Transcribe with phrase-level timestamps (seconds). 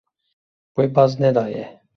[0.75, 1.65] Wê baz nedaye.